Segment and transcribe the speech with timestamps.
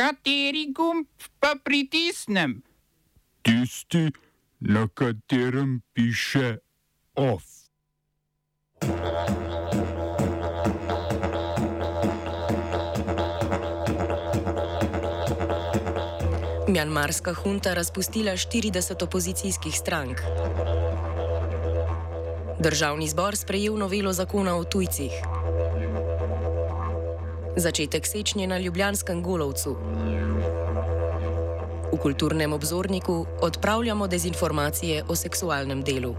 [0.00, 1.04] Kateri gumb
[1.40, 2.62] pa pritisnem?
[3.42, 4.08] Tisti,
[4.60, 6.56] na katerem piše
[7.14, 7.44] OF.
[16.68, 20.20] Mjanmarska hunta razpustila 40 opozicijskih strank.
[22.58, 25.12] Državni zbor sprejel novelo zakona o tujcih.
[27.56, 29.76] Začetek sečnje na Ljubljanskem golovcu.
[31.92, 36.14] V kulturnem obzorniku odpravljamo dezinformacije o seksualnem delu.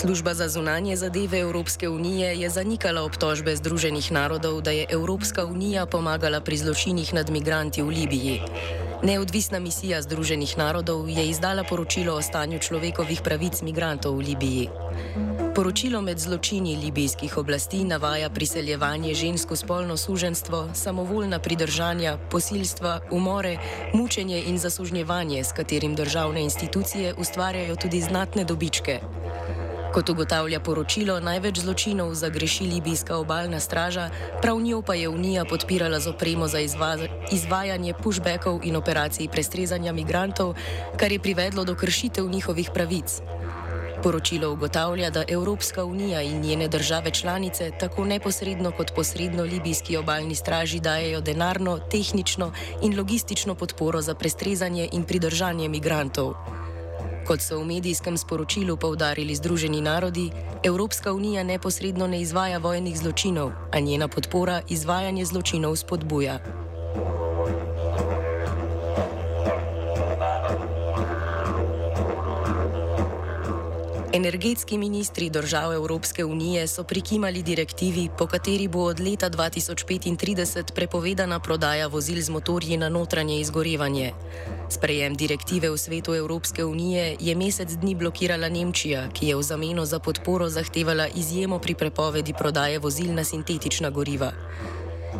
[0.00, 5.86] Služba za zunanje zadeve Evropske unije je zanikala obtožbe Združenih narodov, da je Evropska unija
[5.86, 8.40] pomagala pri zločinih nad migranti v Libiji.
[9.02, 14.68] Neodvisna misija Združenih narodov je izdala poročilo o stanju človekovih pravic migrantov v Libiji.
[15.54, 23.58] Poročilo med zločini libijskih oblasti navaja priseljevanje žensko spolno suženstvo, samovoljna pridržanja, posilstva, umore,
[23.94, 29.00] mučenje in zasužnjevanje, s katerim državne institucije ustvarjajo tudi znatne dobičke.
[29.90, 34.10] Kot ugotavlja poročilo, največ zločinov zagreši libijska obaljna straža,
[34.42, 36.94] prav njo pa je Unija podpirala z opremo za izva
[37.32, 40.54] izvajanje pushbackov in operacij prestrezanja migrantov,
[40.96, 43.18] kar je privedlo do kršitev njihovih pravic.
[44.02, 50.34] Poročilo ugotavlja, da Evropska unija in njene države članice tako neposredno kot posredno libijski obaljni
[50.34, 56.59] straži dajejo denarno, tehnično in logistično podporo za prestrezanje in pridržanje migrantov.
[57.30, 60.34] Kot so v medijskem sporočilu povdarili Združeni narodi,
[60.66, 66.42] Evropska unija neposredno ne izvaja vojnih zločinov, a njena podpora izvajanje zločinov spodbuja.
[74.12, 81.40] Energetski ministri držav Evropske unije so prikimali direktivi, po kateri bo od leta 2035 prepovedana
[81.40, 84.12] prodaja vozil z motorji na notranje izgorevanje.
[84.68, 89.86] Sprejem direktive v svetu Evropske unije je mesec dni blokirala Nemčija, ki je v zameno
[89.86, 94.32] za podporo zahtevala izjemo pri prepovedi prodaje vozil na sintetična goriva.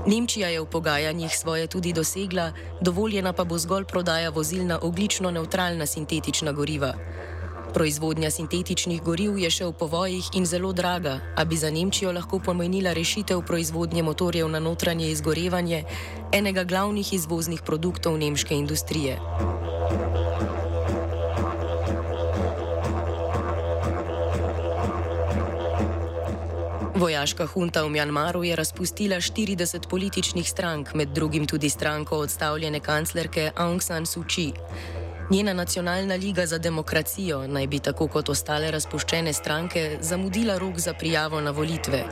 [0.07, 5.31] Nemčija je v pogajanjih svoje tudi dosegla, dovoljena pa bo zgolj prodaja vozil na oglično
[5.31, 6.95] neutralna sintetična goriva.
[7.75, 12.41] Proizvodnja sintetičnih goriv je še v povojih in zelo draga, a bi za Nemčijo lahko
[12.43, 15.85] pomenila rešitev proizvodnje motorjev na notranje izgorevanje,
[16.35, 19.21] enega glavnih izvoznih produktov nemške industrije.
[27.01, 33.53] Vojaška hunta v Mjanmaru je razpustila 40 političnih strank, med drugim tudi stranko odstavljene kanclerke
[33.57, 34.53] Aung San Suu Kyi.
[35.31, 40.95] Njena nacionalna liga za demokracijo naj bi tako kot ostale razpuščene stranke zamudila rok za
[40.95, 42.05] prijavo na volitve.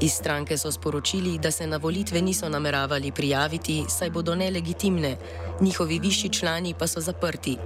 [0.00, 5.16] Iz stranke so sporočili, da se na volitve niso nameravali prijaviti, saj bodo nelegitimne,
[5.60, 7.56] njihovi višji člani pa so zaprti.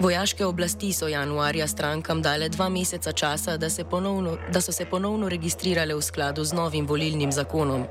[0.00, 5.28] Vojaške oblasti so januarja strankam dale dva meseca časa, da, ponovno, da so se ponovno
[5.28, 7.84] registrirale v skladu z novim volilnim zakonom.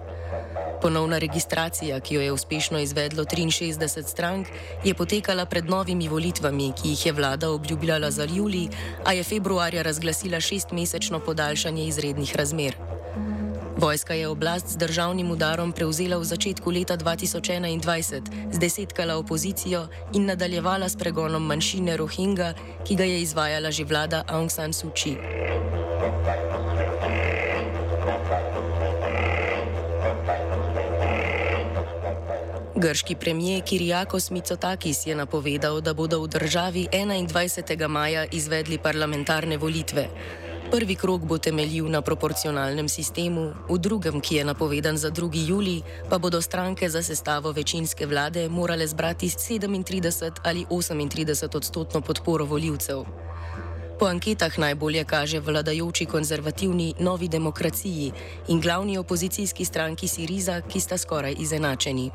[0.81, 4.47] Ponovna registracija, ki jo je uspešno izvedlo 63 strank,
[4.83, 8.67] je potekala pred novimi volitvami, ki jih je vlada obljubljala za julij,
[9.05, 12.75] a je februarja razglasila šestmesečno podaljšanje izrednih razmer.
[13.77, 18.21] Vojska je oblast z državnim udarom prevzela v začetku leta 2021,
[18.51, 22.53] zdesetkala opozicijo in nadaljevala s pregonom manjšine Rohingya,
[22.87, 25.19] ki ga je izvajala že vlada Aung San Suu Kyi.
[32.85, 37.87] Grški premijer Kirijakos Mitsotakis je napovedal, da bodo v državi 21.
[37.87, 40.07] maja izvedli parlamentarne volitve.
[40.71, 45.47] Prvi krok bo temeljil na proporcionalnem sistemu, v drugem, ki je napovedan za 2.
[45.47, 52.45] juli, pa bodo stranke za sestavo večinske vlade morale zbrati 37 ali 38 odstotno podporo
[52.45, 53.03] voljivcev.
[53.99, 58.11] Po anketah najbolje kaže vladajoči konzervativni novi demokraciji
[58.47, 62.11] in glavni opozicijski stranki Siriza, ki sta skoraj izenačeni.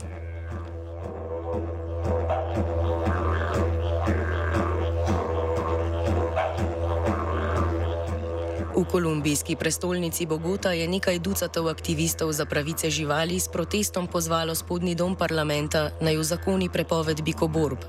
[8.81, 14.95] V kolumbijski prestolnici Bogota je nekaj ducatov aktivistov za pravice živali s protestom pozvalo spodnji
[14.97, 17.85] dom parlamenta naj zakoni prepoved bikoborb.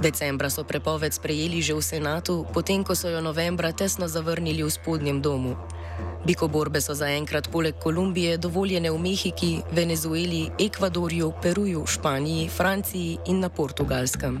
[0.00, 4.72] Decembra so prepoved sprejeli že v senatu, potem ko so jo novembra tesno zavrnili v
[4.72, 5.60] spodnjem domu.
[6.24, 13.52] Bikoborbe so zaenkrat poleg Kolumbije dovoljene v Mehiki, Venezueli, Ekvadorju, Peruju, Španiji, Franciji in na
[13.52, 14.40] Portugalskem.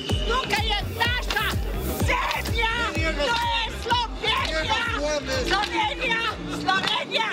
[5.21, 6.21] Slovenija,
[6.61, 7.29] Slovenija.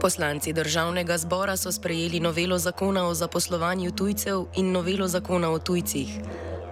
[0.00, 6.08] Poslanci državnega zbora so sprejeli novelo zakona o zaposlovanju tujcev in novelo zakona o tujcih.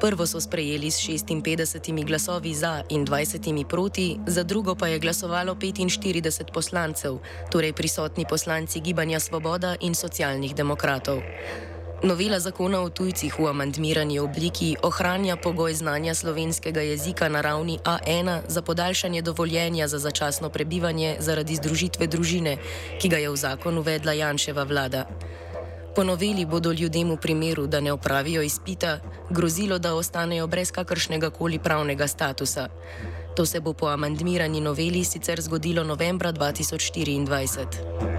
[0.00, 5.54] Prvo so sprejeli s 56 glasovi za in 20 proti, za drugo pa je glasovalo
[5.54, 7.18] 45 poslancev,
[7.50, 11.22] torej prisotni poslanci Gibanja Svoboda in socialnih demokratov.
[12.02, 18.40] Novela zakona o tujcih v amandmirani obliki ohranja pogoj znanja slovenskega jezika na ravni A1
[18.48, 22.58] za podaljšanje dovoljenja za začasno prebivanje zaradi združitve družine,
[23.00, 25.06] ki ga je v zakon uvedla Janševa vlada.
[25.96, 29.00] Po noveli bodo ljudem v primeru, da ne opravijo izpita,
[29.30, 32.68] grozilo, da ostanejo brez kakršnega koli pravnega statusa.
[33.36, 38.15] To se bo po amandmirani noveli sicer zgodilo novembra 2024.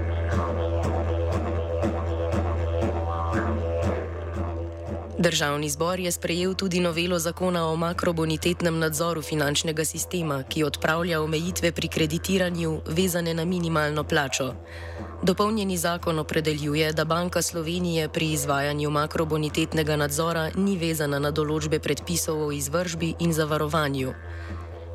[5.19, 11.71] Državni zbor je sprejel tudi novelo zakona o makrobonitetnem nadzoru finančnega sistema, ki odpravlja omejitve
[11.71, 14.53] pri kreditiranju vezane na minimalno plačo.
[15.23, 22.47] Dopolnjeni zakon opredeljuje, da Banka Slovenije pri izvajanju makrobonitetnega nadzora ni vezana na določbe predpisov
[22.47, 24.13] o izvržbi in zavarovanju.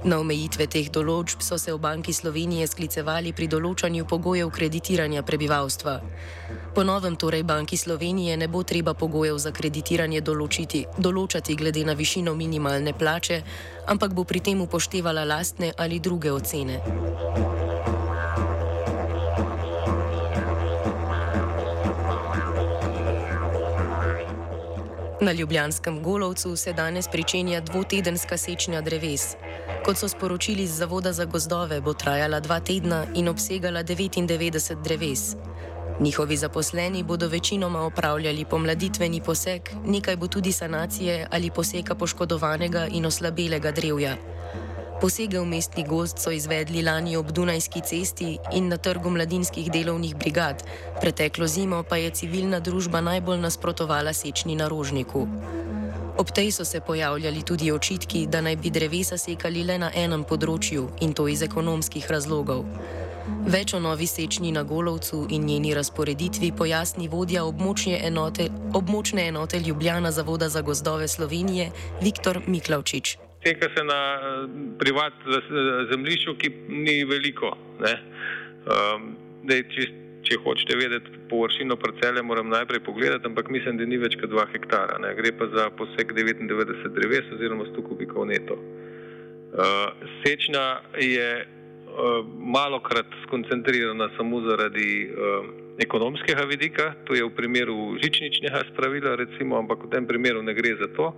[0.02, 5.94] Na omejitve teh določb so se v Banki Slovenije sklicevali pri določanju pogojev kreditiranja prebivalstva.
[6.74, 11.94] Po novem torej Banki Slovenije ne bo treba pogojev za kreditiranje določiti, določati glede na
[11.94, 13.42] višino minimalne plače,
[13.86, 17.61] ampak bo pri tem upoštevala lastne ali druge ocene.
[25.22, 29.36] Na Ljubljanskem golovcu se danes pričenja dvotedenska sečnja dreves.
[29.84, 35.36] Kot so sporočili z Zavoda za gozdove, bo trajala dva tedna in obsegala 99 dreves.
[36.00, 43.06] Njihovi zaposleni bodo večinoma opravljali pomladitveni poseg, nekaj bo tudi sanacije ali poseka poškodovanega in
[43.06, 44.16] oslabelega drevja.
[45.02, 50.14] Posege v mestni gost so izvedli lani ob Dunajski cesti in na trgu mladinskih delovnih
[50.16, 50.62] brigad,
[51.00, 55.26] preteklo zimo pa je civilna družba najbolj nasprotovala sečni na rožniku.
[56.18, 60.22] Ob tej so se pojavljali tudi očitki, da naj bi drevesa sekali le na enem
[60.22, 62.62] področju in to iz ekonomskih razlogov.
[63.42, 69.58] Več o novi sečni na Golovcu in njeni razporeditvi pojasni vodja območne enote, območne enote
[69.58, 71.70] Ljubljana Zavoda za gozdove Slovenije
[72.00, 73.31] Viktor Miklavčič.
[73.42, 74.00] Seka se na
[74.78, 75.12] privat
[75.90, 77.50] zemljišču, ki ni veliko.
[77.82, 79.08] Um,
[79.42, 84.14] dej, čist, če hočete vedeti površino parcele, moram najprej pogledati, ampak mislim, da ni več
[84.20, 85.00] kot 2 hektara.
[85.02, 85.14] Ne.
[85.18, 88.58] Gre pa za poseg 99 dreves oziroma 100 kubikov neto.
[89.52, 89.90] Uh,
[90.22, 92.22] sečna je uh,
[92.54, 95.50] malokrat skoncentrirana samo zaradi uh,
[95.82, 100.76] ekonomskega vidika, to je v primeru žičničnega spravila, recimo, ampak v tem primeru ne gre
[100.78, 101.10] za to.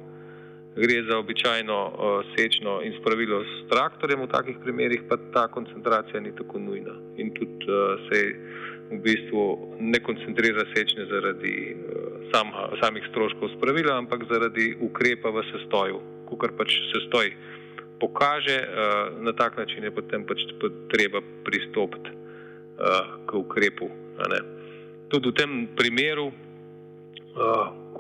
[0.77, 6.21] Gre za običajno uh, sečno in spravilo s traktorjem, v takih primerih pa ta koncentracija
[6.21, 6.95] ni tako nujna.
[7.17, 8.19] In tudi uh, se
[8.91, 9.45] v bistvu
[9.81, 12.51] ne koncentrira sečne zaradi uh, sam,
[12.83, 16.03] samih stroškov spravila, ampak zaradi ukrepa v sestoju,
[16.35, 17.31] kar pač sestoj
[18.03, 20.43] pokaže, uh, na tak način je potem pač
[20.91, 23.91] treba pristopiti uh, k ukrepu.
[25.09, 26.33] Tudi v tem primeru.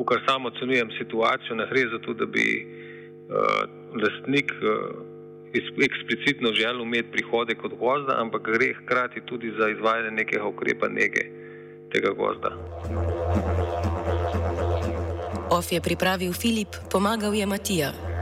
[0.08, 3.36] Kar samo ocenjujem situacijo, ne gre za to, da bi uh,
[4.02, 5.14] lastnik uh,
[5.88, 11.22] eksplicitno želel imeti prihodek od gozda, ampak gre hkrati tudi za izvajanje nekega ukrepa nege
[11.92, 12.50] tega gozda.
[15.50, 17.92] OF je pripravil Filip, pomagal je Matija.